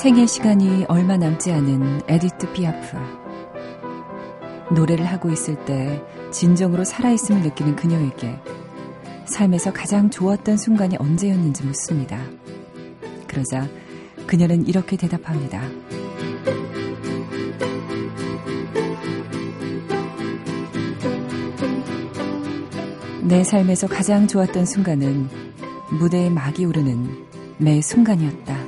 생애 0.00 0.24
시간이 0.24 0.86
얼마 0.88 1.18
남지 1.18 1.52
않은 1.52 2.00
에디트 2.08 2.54
피아프. 2.54 2.96
노래를 4.74 5.04
하고 5.04 5.28
있을 5.28 5.62
때 5.66 6.02
진정으로 6.30 6.84
살아있음을 6.84 7.42
느끼는 7.42 7.76
그녀에게 7.76 8.40
삶에서 9.26 9.74
가장 9.74 10.08
좋았던 10.08 10.56
순간이 10.56 10.96
언제였는지 10.98 11.66
묻습니다. 11.66 12.18
그러자 13.26 13.68
그녀는 14.26 14.66
이렇게 14.66 14.96
대답합니다. 14.96 15.60
내 23.20 23.44
삶에서 23.44 23.86
가장 23.86 24.26
좋았던 24.26 24.64
순간은 24.64 25.28
무대에 25.98 26.30
막이 26.30 26.64
오르는 26.64 27.26
매 27.58 27.82
순간이었다. 27.82 28.59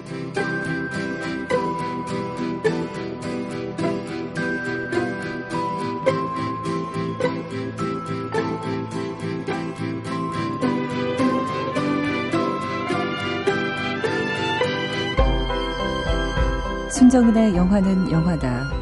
손정은의 17.13 17.55
영화는 17.55 18.11
영화다. 18.11 18.73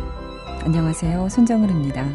안녕하세요. 0.64 1.28
손정은입니다. 1.28 2.06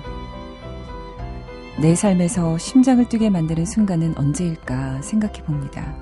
내 1.82 1.94
삶에서 1.94 2.58
심장을 2.58 3.04
뛰게 3.10 3.30
만드는 3.30 3.66
순간은 3.66 4.18
언제일까 4.18 5.02
생각해 5.02 5.44
봅니다. 5.44 5.94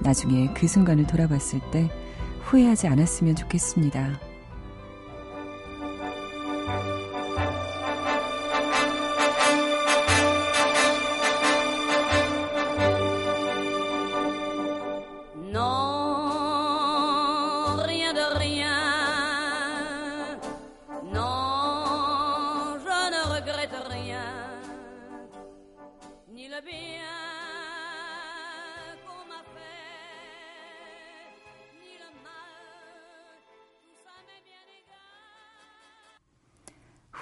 나중에 0.00 0.52
그 0.54 0.66
순간을 0.66 1.06
돌아봤을 1.06 1.60
때 1.70 1.88
후회하지 2.40 2.88
않았으면 2.88 3.36
좋겠습니다. 3.36 4.18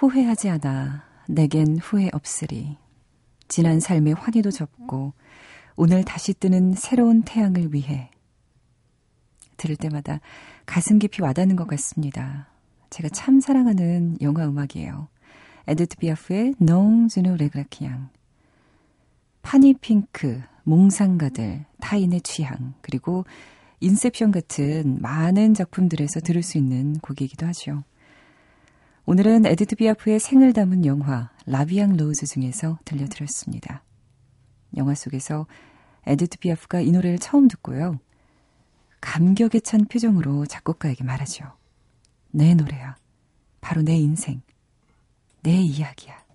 후회하지 0.07 0.49
않아 0.49 1.03
내겐 1.27 1.77
후회 1.77 2.09
없으리. 2.13 2.77
지난 3.47 3.79
삶의 3.79 4.13
환희도 4.13 4.51
접고 4.51 5.13
오늘 5.75 6.03
다시 6.03 6.33
뜨는 6.33 6.73
새로운 6.73 7.23
태양을 7.23 7.73
위해 7.73 8.09
들을 9.57 9.75
때마다 9.75 10.19
가슴 10.65 10.99
깊이 10.99 11.21
와닿는 11.21 11.55
것 11.55 11.67
같습니다. 11.67 12.47
제가 12.89 13.09
참 13.09 13.39
사랑하는 13.39 14.17
영화 14.21 14.45
음악이에요. 14.45 15.07
에디트 15.67 15.97
피아프의 15.97 16.55
Non, 16.59 17.07
je 17.07 17.21
ne 17.21 17.35
regrette 17.37 17.85
rien 17.85 18.09
파니핑크, 19.41 20.41
몽상가들, 20.63 21.65
타인의 21.79 22.21
취향, 22.21 22.73
그리고 22.81 23.25
인셉션 23.79 24.31
같은 24.31 24.99
많은 25.01 25.53
작품들에서 25.53 26.19
들을 26.21 26.41
수 26.41 26.57
있는 26.57 26.97
곡이기도 26.99 27.45
하죠. 27.47 27.83
오늘은 29.07 29.45
에디트 29.45 29.75
피아프의 29.75 30.19
생을 30.19 30.53
담은 30.53 30.83
영화 30.83 31.29
La 31.45 31.59
Vie 31.59 31.81
en 31.81 31.95
Rose 31.95 32.25
중에서 32.25 32.79
들려드렸습니다. 32.85 33.83
영화 34.77 34.95
속에서 34.95 35.45
에디트 36.07 36.39
피아프가 36.39 36.81
이 36.81 36.91
노래를 36.91 37.19
처음 37.19 37.47
듣고요. 37.47 37.99
감격에 39.01 39.59
찬 39.59 39.85
표정으로 39.85 40.47
작곡가에게 40.47 41.03
말하죠. 41.03 41.45
내 42.31 42.55
노래야. 42.55 42.95
바로 43.61 43.83
내 43.83 43.95
인생. 43.95 44.41
내 45.43 45.51
이야기야. 45.51 46.25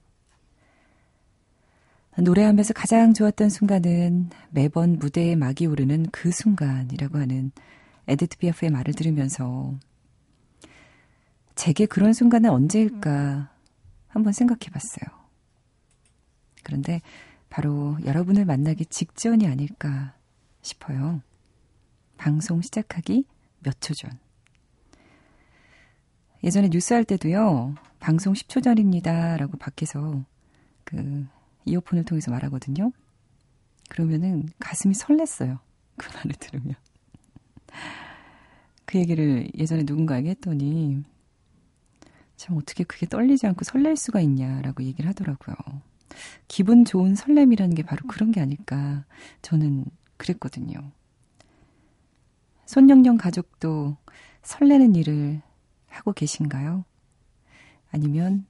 노래하면서 2.18 2.74
가장 2.74 3.14
좋았던 3.14 3.50
순간은 3.50 4.30
매번 4.50 5.00
무대에 5.00 5.34
막이 5.34 5.66
오르는 5.66 6.06
그 6.12 6.30
순간이라고 6.30 7.18
하는 7.18 7.50
에드트 8.06 8.38
비아프의 8.38 8.70
말을 8.70 8.94
들으면서 8.94 9.74
제게 11.60 11.84
그런 11.84 12.14
순간은 12.14 12.48
언제일까 12.48 13.50
한번 14.08 14.32
생각해 14.32 14.70
봤어요. 14.72 15.04
그런데 16.62 17.02
바로 17.50 17.98
여러분을 18.06 18.46
만나기 18.46 18.86
직전이 18.86 19.46
아닐까 19.46 20.14
싶어요. 20.62 21.20
방송 22.16 22.62
시작하기 22.62 23.26
몇 23.58 23.78
초 23.78 23.92
전. 23.92 24.10
예전에 26.42 26.70
뉴스 26.70 26.94
할 26.94 27.04
때도요, 27.04 27.74
방송 27.98 28.32
10초 28.32 28.64
전입니다. 28.64 29.36
라고 29.36 29.58
밖에서 29.58 30.24
그 30.84 31.26
이어폰을 31.66 32.06
통해서 32.06 32.30
말하거든요. 32.30 32.90
그러면은 33.90 34.48
가슴이 34.60 34.94
설렜어요. 34.94 35.58
그 35.98 36.08
말을 36.16 36.32
들으면. 36.40 36.74
그 38.86 38.98
얘기를 38.98 39.46
예전에 39.58 39.82
누군가에게 39.82 40.30
했더니 40.30 41.04
참 42.40 42.56
어떻게 42.56 42.84
그게 42.84 43.04
떨리지 43.04 43.46
않고 43.48 43.64
설렐 43.64 43.96
수가 43.96 44.22
있냐라고 44.22 44.82
얘기를 44.82 45.06
하더라고요. 45.10 45.54
기분 46.48 46.86
좋은 46.86 47.14
설렘이라는 47.14 47.74
게 47.74 47.82
바로 47.82 48.06
그런 48.08 48.32
게 48.32 48.40
아닐까 48.40 49.04
저는 49.42 49.84
그랬거든요. 50.16 50.90
손영영 52.64 53.18
가족도 53.18 53.98
설레는 54.42 54.94
일을 54.94 55.42
하고 55.88 56.14
계신가요? 56.14 56.86
아니면 57.90 58.46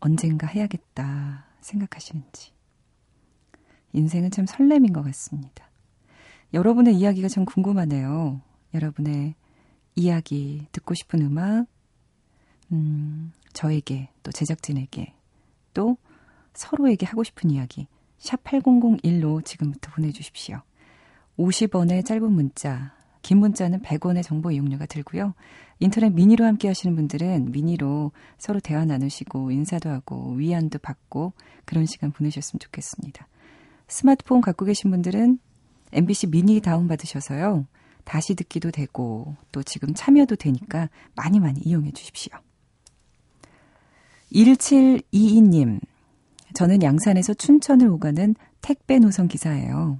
언젠가 0.00 0.48
해야겠다 0.48 1.46
생각하시는지. 1.60 2.50
인생은 3.92 4.32
참 4.32 4.46
설렘인 4.46 4.92
것 4.92 5.02
같습니다. 5.04 5.70
여러분의 6.52 6.96
이야기가 6.96 7.28
참 7.28 7.44
궁금하네요. 7.44 8.40
여러분의 8.74 9.36
이야기, 9.94 10.66
듣고 10.72 10.94
싶은 10.94 11.22
음악, 11.22 11.66
음, 12.72 13.32
저에게 13.52 14.08
또 14.22 14.32
제작진에게 14.32 15.12
또 15.74 15.96
서로에게 16.54 17.06
하고 17.06 17.22
싶은 17.22 17.50
이야기 17.50 17.86
샵 18.18 18.42
8001로 18.44 19.44
지금부터 19.44 19.90
보내주십시오. 19.92 20.62
50원의 21.38 22.04
짧은 22.04 22.30
문자, 22.30 22.94
긴 23.22 23.38
문자는 23.38 23.82
100원의 23.82 24.22
정보 24.22 24.50
이용료가 24.50 24.86
들고요. 24.86 25.34
인터넷 25.80 26.10
미니로 26.10 26.44
함께 26.44 26.68
하시는 26.68 26.94
분들은 26.94 27.50
미니로 27.50 28.12
서로 28.38 28.60
대화 28.60 28.84
나누시고 28.84 29.50
인사도 29.50 29.90
하고 29.90 30.32
위안도 30.34 30.78
받고 30.78 31.32
그런 31.64 31.86
시간 31.86 32.12
보내셨으면 32.12 32.60
좋겠습니다. 32.60 33.26
스마트폰 33.88 34.40
갖고 34.40 34.64
계신 34.64 34.90
분들은 34.90 35.38
MBC 35.92 36.28
미니 36.28 36.60
다운받으셔서요. 36.60 37.66
다시 38.04 38.34
듣기도 38.34 38.70
되고 38.70 39.36
또 39.50 39.62
지금 39.62 39.94
참여도 39.94 40.36
되니까 40.36 40.88
많이 41.14 41.40
많이 41.40 41.60
이용해 41.60 41.92
주십시오. 41.92 42.32
1722님, 44.32 45.80
저는 46.54 46.82
양산에서 46.82 47.34
춘천을 47.34 47.88
오가는 47.88 48.34
택배 48.60 48.98
노선 48.98 49.28
기사예요. 49.28 49.98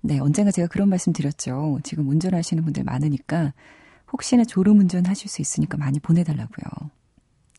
네, 0.00 0.18
언젠가 0.18 0.50
제가 0.50 0.68
그런 0.68 0.88
말씀 0.88 1.12
드렸죠. 1.12 1.78
지금 1.82 2.08
운전하시는 2.08 2.62
분들 2.62 2.84
많으니까 2.84 3.54
혹시나 4.12 4.44
졸음 4.44 4.78
운전 4.78 5.06
하실 5.06 5.28
수 5.28 5.40
있으니까 5.40 5.78
많이 5.78 5.98
보내달라고요. 5.98 6.90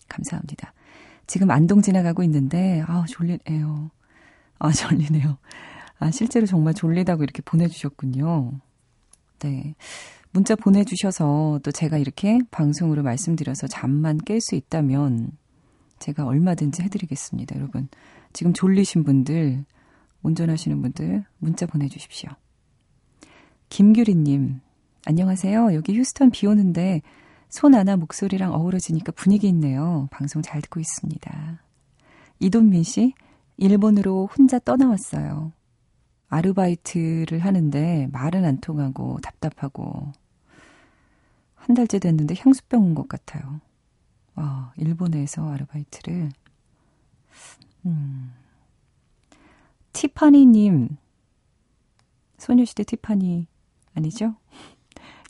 감사합니다. 0.08 0.74
지금 1.28 1.50
안동 1.50 1.82
지나가고 1.82 2.24
있는데, 2.24 2.84
아, 2.88 3.06
졸리네요. 3.10 3.90
아, 4.60 4.72
졸리네요. 4.72 5.38
아, 5.98 6.12
실제로 6.12 6.46
정말 6.46 6.74
졸리다고 6.74 7.24
이렇게 7.24 7.42
보내주셨군요. 7.42 8.54
네. 9.40 9.76
문자 10.36 10.54
보내주셔서 10.54 11.62
또 11.64 11.72
제가 11.72 11.98
이렇게 11.98 12.40
방송으로 12.52 13.04
말씀드려서 13.04 13.68
잠만 13.68 14.18
깰 14.18 14.42
수 14.42 14.56
있다면 14.56 15.32
제가 16.00 16.26
얼마든지 16.26 16.82
해드리겠습니다. 16.84 17.56
여러분, 17.56 17.88
지금 18.34 18.52
졸리신 18.52 19.06
분들, 19.06 19.64
운전하시는 20.24 20.82
분들 20.82 21.24
문자 21.38 21.66
보내주십시오. 21.66 22.30
김규리님, 23.70 24.60
안녕하세요. 25.06 25.74
여기 25.74 25.98
휴스턴 25.98 26.32
비 26.32 26.48
오는데 26.48 27.02
손 27.48 27.74
하나 27.74 27.96
목소리랑 27.96 28.54
어우러지니까 28.56 29.14
분위기 29.14 29.48
있네요. 29.48 30.10
방송 30.12 30.42
잘 30.42 30.62
듣고 30.62 30.82
있습니다. 30.82 31.64
이돈민 32.42 32.84
씨, 32.84 33.14
일본으로 33.56 34.28
혼자 34.38 34.60
떠나왔어요. 34.60 35.54
아르바이트를 36.28 37.40
하는데 37.40 38.10
말은 38.12 38.44
안 38.44 38.60
통하고 38.60 39.20
답답하고 39.22 40.12
한 41.68 41.76
달째 41.76 42.00
됐는데 42.00 42.36
향수병 42.38 42.84
온 42.84 42.96
것 42.96 43.08
같아요. 43.08 43.60
와, 44.36 44.74
일본에서 44.78 45.50
아르바이트를. 45.50 46.30
음. 47.86 48.34
티파니님. 49.94 50.98
소녀시대 52.38 52.84
티파니 52.84 53.48
아니죠? 53.96 54.36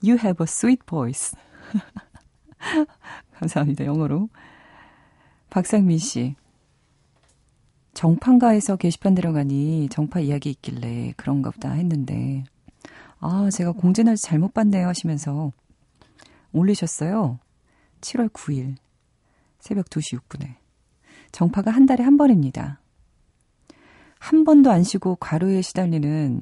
You 0.03 0.17
have 0.17 0.37
a 0.41 0.45
sweet 0.45 0.83
voice. 0.87 1.37
감사합니다. 3.33 3.85
영어로. 3.85 4.29
박상민 5.49 5.97
씨. 5.99 6.35
정판가에서 7.93 8.75
게시판 8.75 9.15
들어가니 9.15 9.87
정파 9.89 10.19
이야기 10.19 10.49
있길래 10.49 11.13
그런가 11.15 11.49
보다 11.51 11.71
했는데, 11.71 12.43
아, 13.19 13.49
제가 13.49 13.71
공지날짜 13.71 14.27
잘못 14.27 14.53
봤네요 14.53 14.87
하시면서 14.87 15.53
올리셨어요. 16.55 17.39
7월 18.01 18.29
9일, 18.29 18.75
새벽 19.59 19.89
2시 19.89 20.19
6분에. 20.19 20.55
정파가 21.31 21.71
한 21.71 21.85
달에 21.85 22.03
한 22.03 22.17
번입니다. 22.17 22.79
한 24.19 24.43
번도 24.43 24.71
안 24.71 24.83
쉬고 24.83 25.17
과로에 25.17 25.61
시달리는 25.61 26.41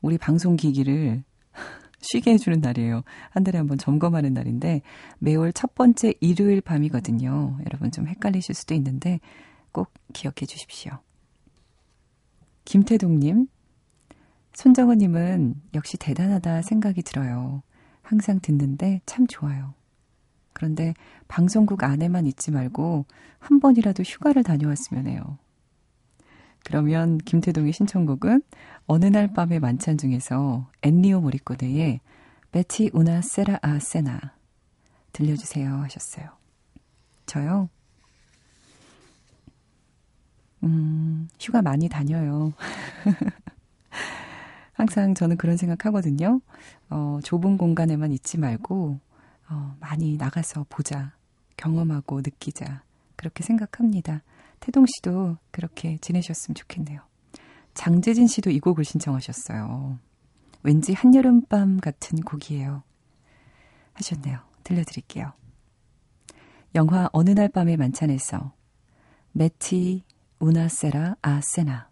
우리 0.00 0.18
방송 0.18 0.56
기기를 0.56 1.22
쉬게 2.00 2.32
해주는 2.32 2.60
날이에요. 2.60 3.02
한 3.30 3.44
달에 3.44 3.58
한 3.58 3.66
번 3.68 3.78
점검하는 3.78 4.32
날인데 4.32 4.82
매월 5.18 5.52
첫 5.52 5.74
번째 5.74 6.14
일요일 6.20 6.60
밤이거든요. 6.60 7.58
여러분 7.66 7.90
좀 7.90 8.08
헷갈리실 8.08 8.54
수도 8.54 8.74
있는데 8.74 9.20
꼭 9.70 9.92
기억해 10.12 10.46
주십시오. 10.46 10.98
김태동님, 12.64 13.48
손정은님은 14.54 15.54
역시 15.74 15.96
대단하다 15.96 16.62
생각이 16.62 17.02
들어요. 17.02 17.62
항상 18.12 18.40
듣는데 18.40 19.00
참 19.06 19.26
좋아요. 19.26 19.72
그런데 20.52 20.92
방송국 21.28 21.82
안에만 21.82 22.26
있지 22.26 22.50
말고 22.50 23.06
한 23.38 23.58
번이라도 23.58 24.02
휴가를 24.02 24.42
다녀왔으면 24.42 25.06
해요. 25.06 25.38
그러면 26.62 27.16
김태동의 27.16 27.72
신청곡은 27.72 28.42
어느 28.86 29.06
날 29.06 29.32
밤의 29.32 29.60
만찬 29.60 29.96
중에서 29.96 30.70
엔리오 30.82 31.22
모리코네의 31.22 32.00
베티 32.52 32.90
우나 32.92 33.22
세라 33.22 33.58
아 33.62 33.78
세나 33.78 34.20
들려주세요 35.14 35.74
하셨어요. 35.76 36.26
저요? 37.24 37.70
음, 40.64 41.28
휴가 41.40 41.62
많이 41.62 41.88
다녀요. 41.88 42.52
항상 44.72 45.14
저는 45.14 45.36
그런 45.36 45.56
생각 45.56 45.84
하거든요. 45.86 46.40
어, 46.88 47.18
좁은 47.22 47.58
공간에만 47.58 48.12
있지 48.12 48.38
말고, 48.38 48.98
어, 49.50 49.76
많이 49.80 50.16
나가서 50.16 50.66
보자. 50.68 51.12
경험하고 51.56 52.18
느끼자. 52.22 52.82
그렇게 53.16 53.44
생각합니다. 53.44 54.22
태동 54.60 54.86
씨도 54.86 55.36
그렇게 55.50 55.98
지내셨으면 55.98 56.54
좋겠네요. 56.54 57.00
장재진 57.74 58.26
씨도 58.26 58.50
이 58.50 58.60
곡을 58.60 58.84
신청하셨어요. 58.84 59.98
왠지 60.62 60.92
한여름밤 60.92 61.80
같은 61.80 62.20
곡이에요. 62.20 62.82
하셨네요. 63.94 64.40
들려드릴게요. 64.64 65.32
영화 66.74 67.08
어느 67.12 67.30
날 67.30 67.48
밤의 67.48 67.76
만찬에서 67.76 68.52
메티 69.32 70.04
우나세라 70.38 71.16
아세나 71.20 71.88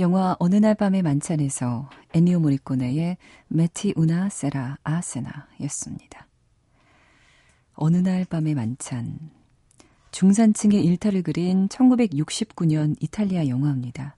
영화 0.00 0.34
어느 0.38 0.56
날 0.56 0.74
밤의 0.74 1.02
만찬에서 1.02 1.90
애니오 2.14 2.40
모리코네의 2.40 3.18
메티 3.48 3.92
우나 3.96 4.30
세라 4.30 4.78
아세나 4.82 5.48
였습니다. 5.60 6.26
어느 7.74 7.98
날 7.98 8.24
밤의 8.24 8.54
만찬. 8.54 9.30
중산층의 10.10 10.82
일탈을 10.86 11.22
그린 11.22 11.68
1969년 11.68 12.96
이탈리아 13.00 13.46
영화입니다. 13.46 14.16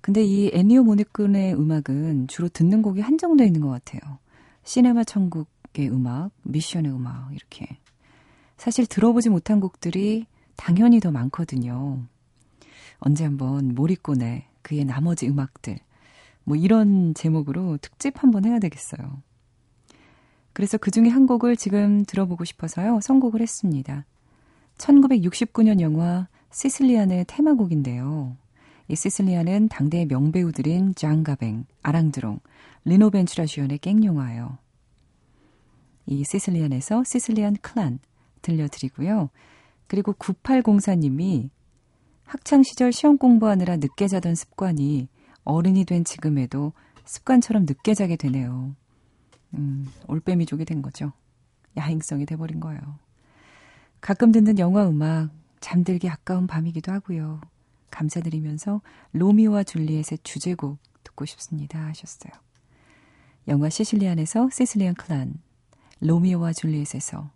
근데 0.00 0.24
이 0.24 0.50
애니오 0.54 0.84
모리코네의 0.84 1.54
음악은 1.54 2.28
주로 2.28 2.48
듣는 2.48 2.80
곡이 2.80 3.02
한정되어 3.02 3.46
있는 3.46 3.60
것 3.60 3.68
같아요. 3.68 4.18
시네마 4.64 5.04
천국의 5.04 5.90
음악, 5.90 6.30
미션의 6.44 6.90
음악, 6.90 7.34
이렇게. 7.34 7.66
사실 8.56 8.86
들어보지 8.86 9.28
못한 9.28 9.60
곡들이 9.60 10.24
당연히 10.56 10.98
더 10.98 11.10
많거든요. 11.10 12.06
언제 12.98 13.24
한번 13.24 13.74
몰입고네 13.74 14.48
그의 14.62 14.84
나머지 14.84 15.28
음악들 15.28 15.78
뭐 16.44 16.56
이런 16.56 17.14
제목으로 17.14 17.76
특집 17.78 18.22
한번 18.22 18.44
해야 18.44 18.58
되겠어요. 18.58 19.22
그래서 20.52 20.78
그 20.78 20.90
중에 20.90 21.08
한 21.08 21.26
곡을 21.26 21.56
지금 21.56 22.04
들어보고 22.04 22.44
싶어서요. 22.44 23.00
선곡을 23.00 23.40
했습니다. 23.40 24.06
1969년 24.78 25.80
영화 25.80 26.26
시슬리안의 26.50 27.26
테마곡인데요. 27.28 28.36
이 28.88 28.96
시슬리안은 28.96 29.68
당대의 29.68 30.06
명배우들인 30.06 30.94
장가뱅, 30.94 31.66
아랑드롱, 31.82 32.40
리노 32.84 33.10
벤츄라 33.10 33.46
주연의 33.46 33.78
깽영화예요. 33.78 34.56
이 36.06 36.24
시슬리안에서 36.24 37.04
시슬리안 37.04 37.56
클란 37.60 37.98
들려드리고요. 38.40 39.28
그리고 39.86 40.14
9804님이 40.14 41.50
학창 42.28 42.62
시절 42.62 42.92
시험 42.92 43.16
공부하느라 43.16 43.78
늦게 43.78 44.06
자던 44.06 44.34
습관이 44.34 45.08
어른이 45.44 45.86
된 45.86 46.04
지금에도 46.04 46.74
습관처럼 47.06 47.64
늦게 47.64 47.94
자게 47.94 48.16
되네요. 48.16 48.76
음, 49.54 49.90
올빼미족이 50.08 50.66
된 50.66 50.82
거죠. 50.82 51.12
야행성이 51.78 52.26
돼버린 52.26 52.60
거예요. 52.60 52.80
가끔 54.02 54.30
듣는 54.30 54.58
영화 54.58 54.86
음악, 54.86 55.30
잠들기 55.60 56.10
아까운 56.10 56.46
밤이기도 56.46 56.92
하고요. 56.92 57.40
감사드리면서 57.90 58.82
로미오와 59.12 59.62
줄리엣의 59.62 60.18
주제곡 60.22 60.76
듣고 61.04 61.24
싶습니다 61.24 61.78
하셨어요. 61.86 62.30
영화 63.48 63.70
시실리안에서 63.70 64.50
시슬리안 64.52 64.94
클란, 64.96 65.40
로미오와 66.00 66.52
줄리엣에서 66.52 67.30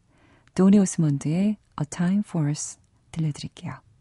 도니 0.55 0.79
오스몬드의 0.81 1.57
A 1.81 1.87
Time 1.89 2.23
for 2.27 2.51
Us 2.51 2.79
들려드릴게요. 3.11 3.92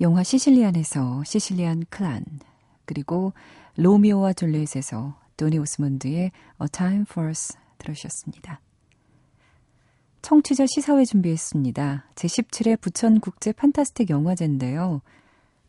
영화 0.00 0.22
시실리안에서 0.22 1.24
시실리안 1.24 1.84
클란, 1.90 2.24
그리고 2.86 3.34
로미오와 3.76 4.32
줄리엣에서 4.32 5.14
도니 5.36 5.58
오스몬드의 5.58 6.30
A 6.62 6.68
Time 6.72 7.02
for 7.02 7.28
Us 7.28 7.52
들으셨습니다. 7.76 8.60
청취자 10.22 10.64
시사회 10.66 11.04
준비했습니다. 11.04 12.06
제17회 12.14 12.80
부천국제 12.80 13.52
판타스틱 13.52 14.08
영화제인데요. 14.08 15.02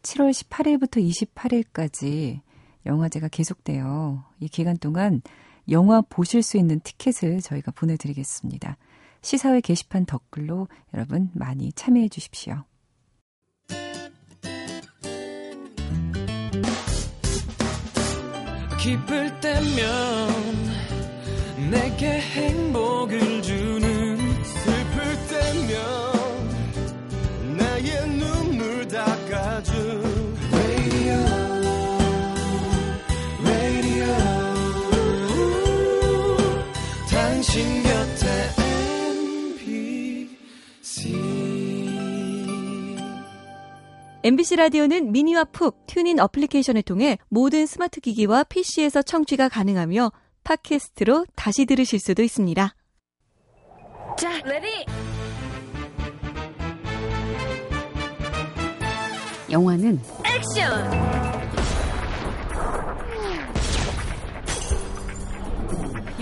7월 0.01 0.31
18일부터 0.31 1.05
28일까지 1.35 2.39
영화제가 2.85 3.27
계속돼요. 3.27 4.23
이 4.39 4.47
기간 4.47 4.77
동안 4.77 5.21
영화 5.69 6.01
보실 6.01 6.41
수 6.41 6.57
있는 6.57 6.79
티켓을 6.79 7.41
저희가 7.41 7.71
보내드리겠습니다. 7.71 8.77
시사회 9.21 9.59
게시판 9.59 10.05
댓글로 10.05 10.69
여러분 10.93 11.29
많이 11.33 11.71
참여해 11.73 12.07
주십시오. 12.07 12.63
기쁠 18.81 19.39
때면 19.39 19.77
내게 21.69 22.19
행복을 22.19 23.30
MBC 44.31 44.55
라디오는 44.55 45.11
미니와 45.11 45.43
푹 45.43 45.85
TuneIn 45.87 46.17
어플리케이션을 46.17 46.83
통해 46.83 47.17
모든 47.27 47.65
스마트 47.65 47.99
기기와 47.99 48.45
PC에서 48.45 49.01
청취가 49.01 49.49
가능하며 49.49 50.09
팟캐스트로 50.45 51.25
다시 51.35 51.65
들으실 51.65 51.99
수도 51.99 52.23
있습니다. 52.23 52.73
자, 54.17 54.41
ready! 54.45 54.85
영화는 59.51 59.99
액션! 60.23 60.91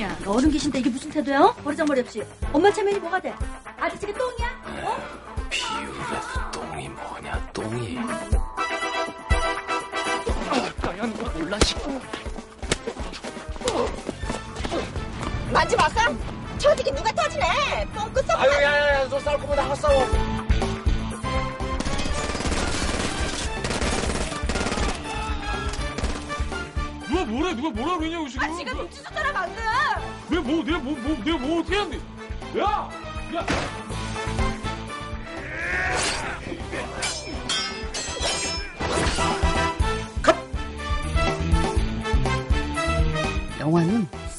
야, 0.01 0.17
너 0.23 0.31
어른 0.31 0.49
계신데 0.49 0.79
이게 0.79 0.89
무슨 0.89 1.11
태도야? 1.11 1.41
어? 1.41 1.53
버르장머리 1.63 2.01
없이. 2.01 2.23
엄마 2.51 2.73
체면이 2.73 2.97
뭐가 2.97 3.21
돼? 3.21 3.35
아저씨가 3.77 4.11
똥이야? 4.13 4.83
어? 4.83 5.18
똥이 7.59 7.95
나연 10.81 11.13
거 11.17 11.29
몰라 11.37 11.59
싶고 11.59 11.99
만지 15.51 15.75
마사? 15.75 16.13
저기 16.57 16.83
누가 16.91 17.11
터지네. 17.11 17.87
똥끝 17.95 18.25
썩 18.25 18.39
아유 18.39 18.49
야야야 18.51 19.09
너 19.09 19.19
싸울 19.19 19.39
거면 19.39 19.55
나가 19.57 19.75
싸워. 19.75 20.05
누가 27.07 27.25
뭐래? 27.25 27.53
누가 27.55 27.69
뭐라 27.71 27.97
그러냐고 27.97 28.27
지금. 28.29 28.47
아 28.47 28.55
지금 28.57 28.77
눈치 28.77 29.03
줬잖아 29.03 29.31
방금 29.33 29.55
내가 30.29 30.41
뭐 30.41 30.63
내가 30.63 30.77
뭐, 30.79 30.95
뭐 30.99 31.17
내가 31.23 31.37
뭐 31.37 31.59
어떻게 31.59 31.77
했는데 31.79 32.59
야! 32.59 32.89
야! 33.35 33.45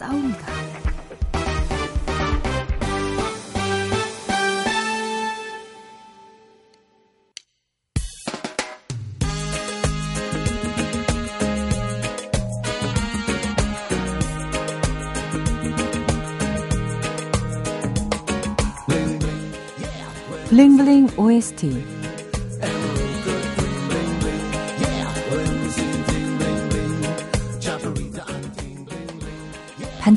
영화는 0.01 0.33
싸움이다. 0.33 0.47
블링블링 20.49 21.11
OST 21.17 22.00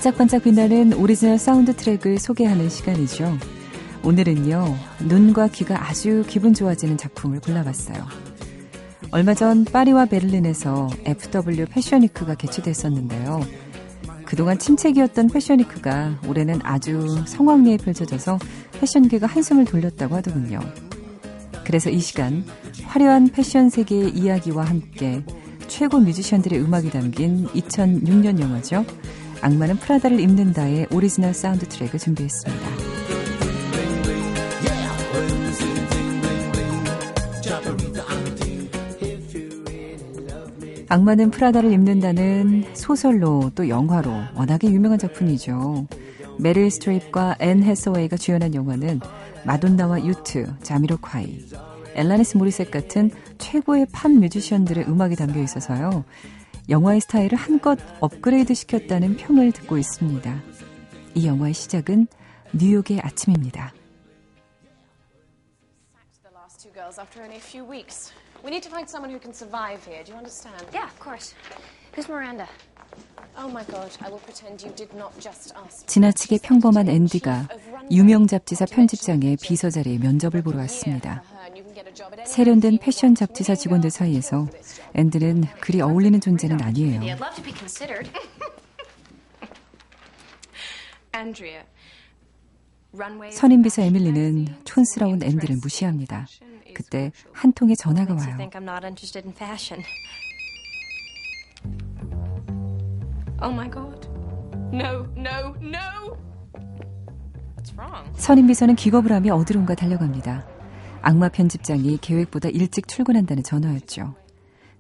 반짝반짝 0.03 0.43
빛나는 0.43 0.91
오리지널 0.95 1.38
사운드 1.38 1.74
트랙을 1.74 2.19
소개하는 2.19 2.67
시간이죠. 2.67 3.38
오늘은요, 4.03 4.75
눈과 5.07 5.48
귀가 5.48 5.88
아주 5.88 6.25
기분 6.27 6.53
좋아지는 6.53 6.98
작품을 6.98 7.39
골라봤어요. 7.39 8.05
얼마 9.12 9.33
전 9.33 9.63
파리와 9.63 10.07
베를린에서 10.07 10.89
FW 11.05 11.67
패션위크가 11.67 12.36
개최됐었는데요. 12.36 13.39
그동안 14.25 14.60
침체기였던 14.60 15.27
패션위크가 15.29 16.19
올해는 16.27 16.60
아주 16.63 17.24
성황리에 17.25 17.77
펼쳐져서 17.77 18.39
패션계가 18.81 19.25
한숨을 19.25 19.63
돌렸다고 19.63 20.15
하더군요. 20.15 20.60
그래서 21.63 21.89
이 21.89 22.00
시간 22.01 22.43
화려한 22.83 23.29
패션 23.29 23.69
세계의 23.69 24.10
이야기와 24.10 24.65
함께 24.65 25.24
최고 25.69 26.00
뮤지션들의 26.00 26.60
음악이 26.60 26.91
담긴 26.91 27.48
2006년 27.48 28.41
영화죠. 28.41 28.86
악마는 29.43 29.75
프라다를 29.75 30.21
입는다의 30.21 30.88
오리지널 30.89 31.33
사운드 31.33 31.67
트랙을 31.67 32.00
준비했습니다. 32.00 32.65
악마는 40.88 41.31
프라다를 41.31 41.73
입는다는 41.73 42.63
소설로 42.73 43.51
또 43.53 43.67
영화로 43.67 44.13
워낙에 44.33 44.67
유명한 44.71 44.97
작품이죠. 44.97 45.88
메릴 46.39 46.71
스트립과 46.71 47.35
앤 47.41 47.63
해서웨이가 47.63 48.15
주연한 48.15 48.55
영화는 48.55 49.01
마돈나와 49.45 50.05
유투, 50.05 50.53
자미로콰이, 50.62 51.50
엘라니스 51.95 52.38
모리셋 52.38 52.71
같은 52.71 53.12
최고의 53.39 53.88
팝 53.91 54.09
뮤지션들의 54.09 54.85
음악이 54.88 55.17
담겨 55.17 55.41
있어서요. 55.41 56.05
영화의 56.70 57.01
스타일을 57.01 57.38
한껏 57.38 57.77
업그레이드 58.00 58.53
시켰다는 58.53 59.17
평을 59.17 59.51
듣고 59.51 59.77
있습니다. 59.77 60.41
이 61.15 61.27
영화의 61.27 61.53
시작은 61.53 62.08
뉴욕의 62.53 63.01
아침입니다. 63.01 63.74
We 68.43 68.51
need 68.51 68.62
to 68.63 68.70
find 68.70 68.89
someone 68.89 69.10
who 69.10 69.22
can 69.22 69.34
survive 69.34 69.79
here. 69.88 70.03
Do 70.03 70.12
you 70.12 70.17
understand? 70.17 70.67
Yeah, 70.74 70.84
of 70.84 71.00
course. 71.00 71.34
Who's 71.96 72.10
Miranda? 72.10 72.46
Oh 73.38 73.48
my 73.50 73.63
god, 73.63 73.89
I 74.01 74.10
will 74.10 74.20
pretend 74.20 74.62
you 74.62 74.75
did 74.75 74.93
not 74.93 75.13
just 75.20 75.53
ask. 75.55 75.88
지나치게 75.88 76.39
평범한 76.43 76.89
앤디가 76.89 77.48
유명 77.91 78.27
잡지사 78.27 78.65
편집장의 78.65 79.38
비서 79.41 79.70
자리에 79.70 79.98
면접을 79.98 80.41
보러 80.41 80.60
왔습니다. 80.60 81.24
세련된 82.25 82.77
패션 82.79 83.15
잡지사 83.15 83.55
직원들 83.55 83.89
사이에서 83.89 84.47
앤드는 84.95 85.43
그리 85.59 85.81
어울리는 85.81 86.19
존재는 86.19 86.62
아니에요. 86.62 87.01
선임비서 93.31 93.81
에밀리는 93.83 94.47
촌스러운 94.65 95.21
앤디를 95.23 95.57
무시합니다. 95.62 96.27
그때 96.73 97.12
한 97.31 97.51
통의 97.53 97.75
전화가 97.75 98.13
와요. 98.13 98.50
선임비서는 108.15 108.75
기겁을 108.75 109.12
하며 109.12 109.35
어디론가 109.35 109.75
달려갑니다. 109.75 110.52
악마 111.05 111.27
편집장이 111.27 111.98
계획보다 112.01 112.48
일찍 112.48 112.88
출근한다는 112.88 113.43
전화였죠. 113.43 114.15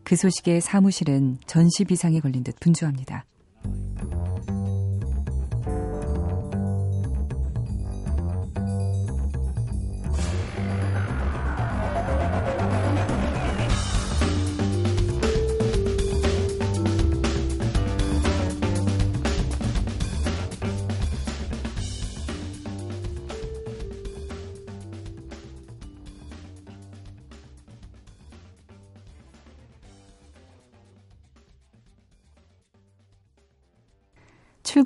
그 0.03 0.15
소식에 0.15 0.61
사무실은 0.61 1.37
전시 1.45 1.83
비상에 1.83 2.21
걸린 2.21 2.45
듯 2.45 2.57
분주합니다. 2.61 3.25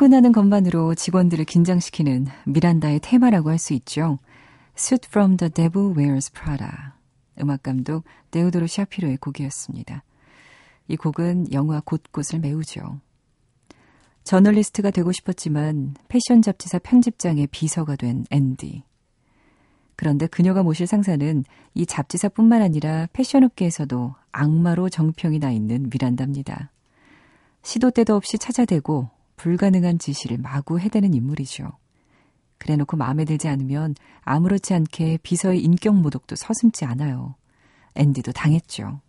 출근하는 0.08 0.32
것만으로 0.32 0.96
직원들을 0.96 1.44
긴장시키는 1.44 2.28
미란다의 2.46 3.02
테마라고 3.02 3.50
할 3.50 3.58
수 3.58 3.74
있죠. 3.74 4.20
Suit 4.78 5.08
from 5.10 5.36
the 5.36 5.52
Devil 5.52 5.98
Wears 5.98 6.32
Prada. 6.32 6.70
음악 7.42 7.64
감독 7.64 8.06
네오도로 8.32 8.68
샤피로의 8.68 9.18
곡이었습니다. 9.18 10.04
이 10.88 10.96
곡은 10.96 11.52
영화 11.52 11.82
곳곳을 11.82 12.40
메우죠. 12.40 13.02
저널리스트가 14.24 14.92
되고 14.92 15.12
싶었지만 15.12 15.96
패션 16.08 16.42
잡지사 16.42 16.80
편집장의 16.80 17.48
비서가 17.48 17.98
된 17.98 18.26
앤디. 18.30 18.84
그런데 19.98 20.28
그녀가 20.28 20.64
모실 20.64 20.88
상사는 20.88 21.44
이 21.74 21.86
잡지사뿐만 21.86 22.62
아니라 22.62 23.08
패션업계에서도 23.12 24.16
악마로 24.32 24.88
정평이 24.88 25.40
나 25.40 25.52
있는 25.52 25.90
미란다입니다. 25.92 26.72
시도 27.64 27.92
때도 27.92 28.16
없이 28.16 28.38
찾아대고 28.38 29.17
불가능한 29.38 30.00
지시를 30.00 30.38
마구 30.38 30.80
해대는 30.80 31.14
인물이죠. 31.14 31.72
그래놓고 32.58 32.98
마음에 32.98 33.24
들지 33.24 33.48
않으면 33.48 33.96
아무렇지 34.22 34.74
않게 34.74 35.20
비서의 35.24 35.62
인격 35.64 35.96
모독도 35.96 36.36
서슴지 36.36 36.86
않아요. 36.86 37.36
앤디도 37.96 38.34
당했죠. 38.34 39.00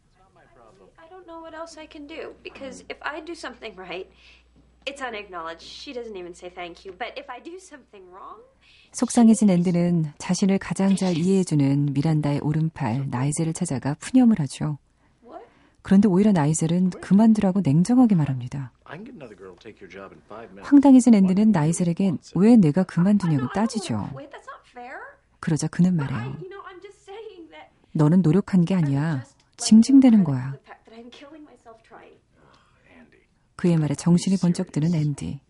I 0.96 1.08
don't 1.08 1.26
know 1.26 1.42
what 1.42 1.56
else 1.56 1.78
I 1.78 1.88
can 1.90 2.06
do 2.06 2.34
because 2.42 2.84
if 2.90 3.00
I 3.00 3.24
do 3.24 3.32
something 3.32 3.74
right, 3.78 4.08
it's 4.86 5.02
unacknowledged. 5.02 5.64
She 5.64 5.92
doesn't 5.92 6.16
even 6.16 6.32
say 6.32 6.52
thank 6.52 6.84
you. 6.86 6.96
But 6.96 7.18
if 7.18 7.28
I 7.30 7.42
do 7.42 7.56
something 7.56 8.06
wrong, 8.12 8.40
속상해진 8.92 9.50
앤디는 9.50 10.12
자신을 10.18 10.58
가장 10.58 10.96
잘 10.96 11.16
이해해주는 11.16 11.92
미란다의 11.92 12.40
오른팔 12.40 13.08
나이젤을 13.10 13.52
찾아가 13.54 13.94
푸념을 13.94 14.38
하죠. 14.40 14.78
그런데 15.82 16.08
오히려 16.08 16.32
나이젤은 16.32 16.90
그만두라고 16.90 17.60
냉정하게 17.62 18.14
말합니다. 18.14 18.72
I 18.88 18.96
can 18.96 19.04
get 19.04 19.14
another 19.14 19.36
girl 19.36 19.54
to 19.54 19.60
take 19.60 19.80
your 19.84 19.90
job 19.92 20.14
in 20.14 20.20
five 20.26 20.48
minutes. 20.50 20.68
황당해진 20.68 21.14
앤디는 21.14 21.52
나이젤에게 21.52 22.12
왜 22.34 22.56
내가 22.56 22.84
그만두냐고 22.84 23.48
따지죠. 23.52 24.08
그러자 25.40 25.68
그는 25.68 25.94
말해요. 25.94 26.36
you 26.40 26.48
know, 26.48 26.62
I'm 26.64 26.80
just 26.80 27.02
saying 27.04 27.50
that. 27.50 27.68
너는 27.92 28.22
노력한 28.22 28.64
게 28.64 28.74
아니야. 28.74 29.24
징징대는 29.58 30.24
거야. 30.24 30.54
그의 33.56 33.76
말에 33.76 33.94
정신이 33.94 34.36
번쩍 34.36 34.72
드는 34.72 34.94
앤디. 34.94 35.40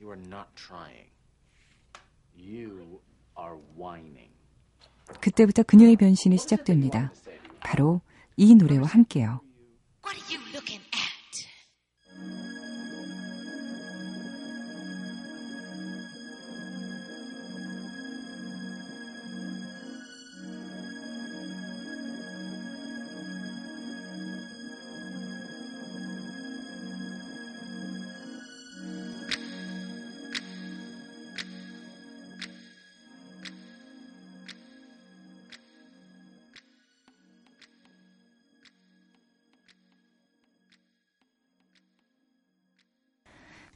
그때부터 5.21 5.63
그녀의 5.63 5.97
변신이 5.97 6.39
시작됩니다. 6.39 7.13
바로 7.61 8.01
이 8.37 8.55
노래와 8.55 8.87
함께요. 8.87 9.41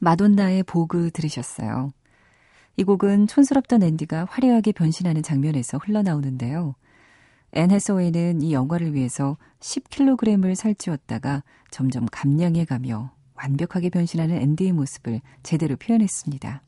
마돈나의 0.03 0.65
Vogue 0.65 1.13
들으셨어요. 1.13 1.93
이 2.77 2.83
곡은 2.83 3.29
촌스럽던 3.29 3.85
앤디가 3.85 4.27
화려하게 4.29 4.73
변신하는 4.73 5.23
장면에서 5.23 5.79
흘러나오는데요. 5.79 6.75
앤 7.53 7.71
해서웨이는 7.71 8.43
이 8.43 8.53
영화를 8.53 8.95
위해서 8.95 9.37
10kg을 9.61 10.57
살찌웠다가 10.57 11.45
점점 11.71 12.07
감량해가며 12.11 13.13
완벽하게 13.35 13.91
변신하는 13.91 14.43
앤디의 14.43 14.73
모습을 14.73 15.21
제대로 15.45 15.77
표현했습니다. 15.77 16.63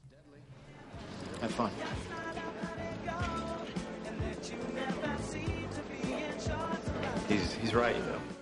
He's 7.27 7.57
he's 7.59 7.75
right. 7.75 8.34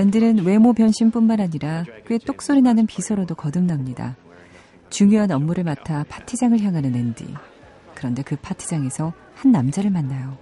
앤디는 0.00 0.46
외모 0.46 0.72
변신뿐만 0.72 1.40
아니라 1.40 1.84
꽤 2.06 2.16
똑소리 2.16 2.62
나는 2.62 2.86
비서로도 2.86 3.34
거듭납니다. 3.34 4.16
중요한 4.88 5.30
업무를 5.30 5.62
맡아 5.62 6.04
파티장을 6.08 6.58
향하는 6.58 6.94
앤디. 6.94 7.34
그런데 7.94 8.22
그 8.22 8.34
파티장에서 8.36 9.12
한 9.34 9.52
남자를 9.52 9.90
만나요. 9.90 10.38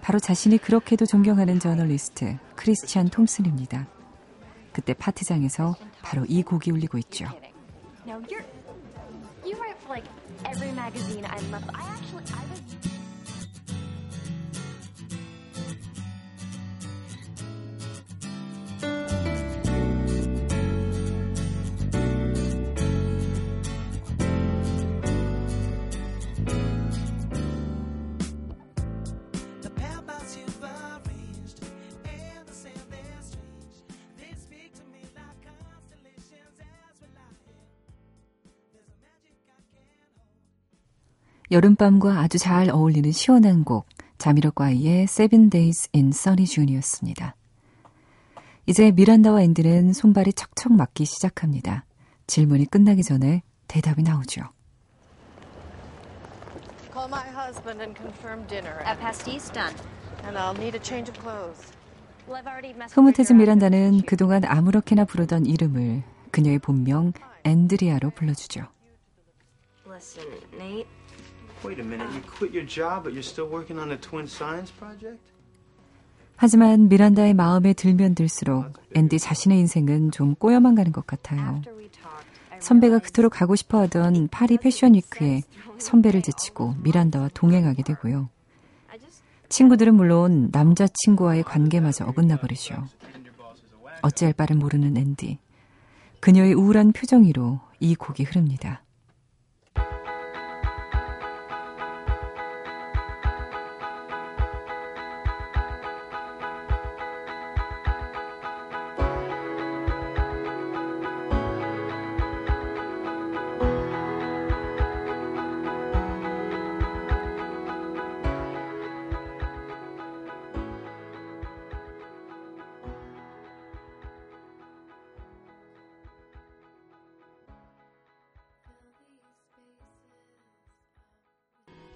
바로 0.00 0.18
자신이 0.18 0.58
그렇게도 0.58 1.06
존경하는 1.06 1.60
저널리스트 1.60 2.36
크리스티안 2.56 3.10
톰슨입니다. 3.10 3.86
그때 4.72 4.92
파티장에서 4.92 5.76
바로 6.02 6.24
이 6.26 6.42
곡이 6.42 6.72
울리고 6.72 6.98
있죠. 6.98 7.26
여름밤과 41.50 42.20
아주 42.20 42.38
잘 42.38 42.68
어울리는 42.68 43.10
시원한 43.10 43.64
곡 43.64 43.86
자미로과이의 44.18 45.04
Seven 45.04 45.48
Days 45.48 45.88
in 45.94 46.08
Sunny 46.08 46.46
June이었습니다. 46.46 47.37
이제 48.68 48.90
미란다와 48.90 49.40
앤디는 49.44 49.94
손발이 49.94 50.34
척척 50.34 50.74
맞기 50.74 51.06
시작합니다. 51.06 51.86
질문이 52.26 52.66
끝나기 52.66 53.02
전에 53.02 53.42
대답이 53.66 54.02
나오죠. 54.02 54.42
Call 56.92 57.08
my 57.08 57.26
husband 57.30 57.80
and 57.80 57.96
confirm 57.96 58.46
dinner. 58.46 58.76
at 58.84 59.00
pastis 59.00 59.50
done. 59.54 59.74
And 60.26 60.36
I'll 60.36 60.54
need 60.54 60.76
a 60.76 60.82
change 60.82 61.10
of 61.10 61.18
clothes. 61.18 61.72
흐뭇해진 62.90 63.38
미란다는 63.38 64.02
그동안 64.02 64.44
아무렇게나 64.44 65.06
부르던 65.06 65.46
이름을 65.46 66.02
그녀의 66.30 66.58
본명 66.58 67.14
앤드리아로 67.44 68.10
불러주죠. 68.10 68.66
Listen, 69.88 70.28
Nate. 70.52 70.86
Wait 71.64 71.80
a 71.80 71.86
minute, 71.86 72.06
you 72.12 72.20
quit 72.20 72.52
your 72.52 72.68
job, 72.68 73.04
but 73.04 73.14
you're 73.14 73.24
still 73.24 73.48
working 73.48 73.80
on 73.80 73.88
the 73.88 73.96
twin 73.96 74.26
science 74.28 74.70
project? 74.70 75.37
하지만 76.40 76.88
미란다의 76.88 77.34
마음에 77.34 77.72
들면 77.72 78.14
들수록 78.14 78.72
앤디 78.94 79.18
자신의 79.18 79.58
인생은 79.58 80.12
좀 80.12 80.36
꼬여만 80.36 80.76
가는 80.76 80.92
것 80.92 81.04
같아요. 81.04 81.60
선배가 82.60 83.00
그토록 83.00 83.32
가고 83.32 83.56
싶어 83.56 83.80
하던 83.80 84.28
파리 84.28 84.56
패션 84.56 84.94
위크에 84.94 85.42
선배를 85.78 86.22
제치고 86.22 86.76
미란다와 86.84 87.30
동행하게 87.34 87.82
되고요. 87.82 88.28
친구들은 89.48 89.94
물론 89.94 90.50
남자친구와의 90.52 91.42
관계마저 91.42 92.04
어긋나 92.04 92.36
버리죠. 92.36 92.86
어찌할 94.02 94.32
바를 94.32 94.54
모르는 94.54 94.96
앤디. 94.96 95.38
그녀의 96.20 96.54
우울한 96.54 96.92
표정 96.92 97.24
위로 97.24 97.58
이 97.80 97.96
곡이 97.96 98.22
흐릅니다. 98.22 98.84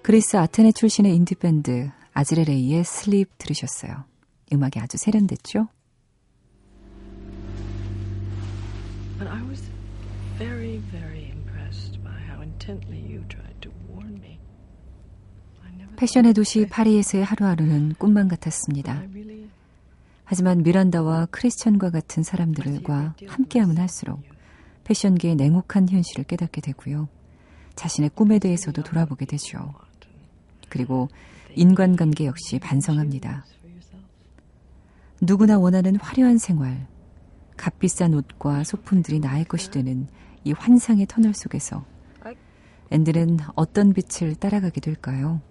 그리스 0.02 0.36
아테네 0.36 0.72
출신의 0.72 1.14
인디밴드 1.14 1.90
Azure 2.12 2.47
Ray의 2.47 2.83
Sleep 2.83 3.38
들으셨어요. 3.38 4.04
음악이 4.52 4.80
아주 4.80 4.96
세련됐죠? 4.96 5.68
When 9.20 9.28
I 9.28 9.48
was 9.48 9.62
very, 10.38 10.82
very 10.90 11.30
impressed 11.30 12.02
by 12.02 12.16
how 12.28 12.42
intently 12.42 13.00
you 13.00 13.22
tried 13.28 13.60
to 13.60 13.70
warn 13.88 14.16
me. 14.16 14.40
패션의 15.96 16.34
도시 16.34 16.66
파리에서의 16.66 17.22
하루하루는 17.22 17.94
꿈만 17.94 18.26
같았습니다. 18.26 19.04
하지만 20.24 20.64
미란다와 20.64 21.26
크리스천과 21.26 21.90
같은 21.90 22.24
사람들과 22.24 23.14
함께하면 23.28 23.78
할수록 23.78 24.20
패션계의 24.82 25.36
냉혹한 25.36 25.88
현실을 25.88 26.24
깨닫게 26.24 26.60
되고요. 26.60 27.08
자신의 27.76 28.10
꿈에 28.10 28.40
대해서도 28.40 28.82
돌아보게 28.82 29.26
되죠. 29.26 29.72
그리고 30.72 31.11
인간관계 31.54 32.24
역시 32.24 32.58
반성합니다. 32.58 33.44
누구나 35.20 35.58
원하는 35.58 35.96
화려한 35.96 36.38
생활, 36.38 36.87
값비싼 37.58 38.14
옷과 38.14 38.64
소품들이 38.64 39.20
나의 39.20 39.44
것이 39.44 39.70
되는 39.70 40.08
이 40.44 40.52
환상의 40.52 41.04
터널 41.06 41.35
속에서 41.35 41.85
앤드는 42.90 43.40
어떤 43.54 43.92
빛을 43.92 44.35
따라가게 44.37 44.80
될까요? 44.80 45.42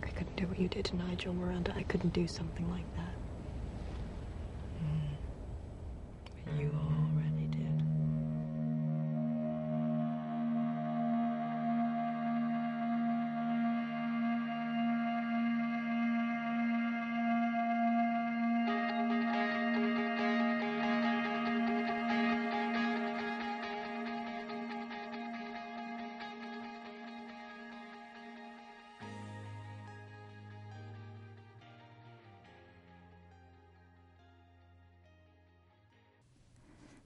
I 0.00 0.10
couldn't 0.12 0.36
do 0.36 0.46
what 0.46 0.60
you 0.60 0.68
did 0.68 0.84
to 0.90 0.96
Nigel, 0.96 1.34
Miranda. 1.34 1.72
I 1.74 1.82
couldn't 1.82 2.12
do 2.12 2.26
something 2.28 2.70
like 2.70 2.86
that. 2.94 3.14
Mm. 4.80 5.10
But 6.44 6.54
you 6.60 6.70
already 6.70 6.93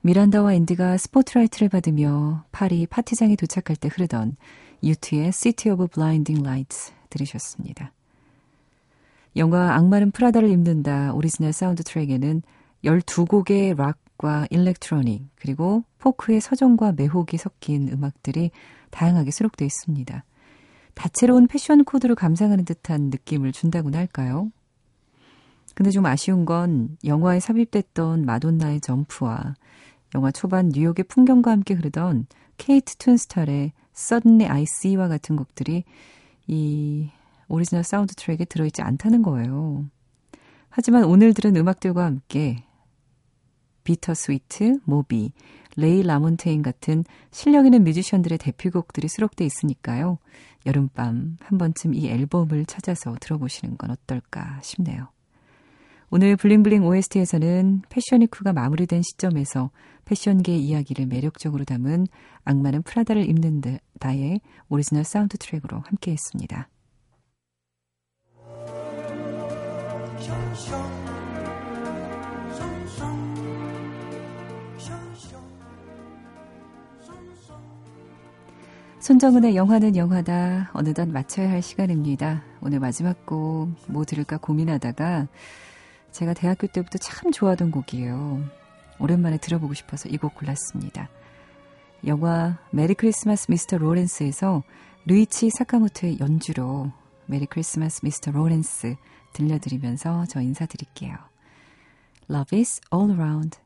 미란다와 0.08 0.54
앤디가 0.54 0.96
스포트라이트를 0.96 1.68
받으며 1.68 2.42
파리 2.50 2.86
파티장에 2.86 3.36
도착할 3.36 3.76
때 3.76 3.90
흐르던 3.92 4.36
유투의 4.82 5.32
City 5.32 5.74
of 5.74 5.86
Blinding 5.88 6.40
Lights 6.40 6.94
들으셨습니다. 7.10 7.92
영화 9.36 9.74
악마는 9.74 10.12
프라다를 10.12 10.48
입는다 10.48 11.12
오리지널 11.12 11.52
사운드 11.52 11.82
트랙에는 11.82 12.40
12곡의 12.86 13.76
락과 13.76 14.46
일렉트로닉 14.48 15.28
그리고 15.34 15.84
포크의 15.98 16.40
서정과 16.40 16.92
매혹이 16.92 17.36
섞인 17.36 17.90
음악들이 17.90 18.50
다양하게 18.88 19.30
수록되어 19.30 19.66
있습니다. 19.66 20.24
다채로운 20.94 21.48
패션 21.48 21.84
코드를 21.84 22.14
감상하는 22.14 22.64
듯한 22.64 23.10
느낌을 23.10 23.52
준다고나 23.52 23.98
할까요? 23.98 24.50
근데 25.74 25.90
좀 25.90 26.06
아쉬운 26.06 26.46
건 26.46 26.96
영화에 27.04 27.40
삽입됐던 27.40 28.24
마돈나의 28.24 28.80
Jump와 28.80 29.54
영화 30.14 30.30
초반 30.30 30.70
뉴욕의 30.70 31.04
풍경과 31.08 31.50
함께 31.50 31.74
흐르던 31.74 32.26
케이티 32.56 32.96
툰스탈의 32.96 33.72
Suddenly 33.94 34.50
I 34.50 34.62
See와 34.62 35.08
같은 35.08 35.36
곡들이 35.36 35.84
이 36.46 37.10
오리지널 37.48 37.84
사운드 37.84 38.14
트랙에 38.14 38.44
들어있지 38.44 38.82
않다는 38.82 39.22
거예요. 39.22 39.84
하지만 40.68 41.04
오늘 41.04 41.34
들은 41.34 41.56
음악들과 41.56 42.04
함께 42.04 42.64
비터 43.84 44.14
스위트, 44.14 44.78
모비, 44.84 45.32
레이 45.76 46.02
라몬테인 46.02 46.62
같은 46.62 47.04
실력 47.30 47.64
있는 47.64 47.84
뮤지션들의 47.84 48.38
대표곡들이 48.38 49.08
수록돼 49.08 49.44
있으니까요. 49.44 50.18
여름밤 50.66 51.38
한 51.40 51.58
번쯤 51.58 51.94
이 51.94 52.08
앨범을 52.08 52.66
찾아서 52.66 53.16
들어보시는 53.20 53.78
건 53.78 53.90
어떨까 53.90 54.60
싶네요. 54.62 55.08
오늘 56.10 56.36
블링블링 56.36 56.84
OST에서는 56.86 57.82
패션위크가 57.90 58.54
마무리된 58.54 59.02
시점에서 59.02 59.70
패션계 60.06 60.56
이야기를 60.56 61.04
매력적으로 61.04 61.64
담은 61.64 62.06
악마는 62.44 62.82
프라다를 62.82 63.28
입는다의 63.28 64.40
오리지널 64.70 65.04
사운드 65.04 65.36
트랙으로 65.36 65.80
함께 65.84 66.12
했습니다. 66.12 66.70
손정은의 79.00 79.56
영화는 79.56 79.96
영화다. 79.96 80.70
어느덧 80.72 81.08
마쳐야 81.08 81.50
할 81.50 81.60
시간입니다. 81.62 82.42
오늘 82.62 82.80
마지막 82.80 83.26
곡 83.26 83.68
뭐 83.88 84.04
들을까 84.04 84.38
고민하다가 84.38 85.28
제가 86.12 86.34
대학교 86.34 86.66
때부터 86.66 86.98
참 86.98 87.30
좋아하던 87.32 87.70
곡이에요. 87.70 88.42
오랜만에 88.98 89.38
들어보고 89.38 89.74
싶어서 89.74 90.08
이 90.08 90.16
곡 90.18 90.34
골랐습니다. 90.34 91.08
영화 92.06 92.58
Merry 92.70 92.94
Christmas 92.94 93.50
Mr. 93.50 93.78
Lawrence에서 93.78 94.62
류이치 95.06 95.50
사카모토의 95.50 96.20
연주로 96.20 96.90
Merry 97.26 97.46
Christmas 97.46 98.00
Mr. 98.04 98.30
Lawrence 98.32 98.96
들려드리면서 99.32 100.26
저 100.28 100.40
인사드릴게요. 100.40 101.16
Love 102.30 102.58
is 102.58 102.80
all 102.92 103.10
around. 103.10 103.58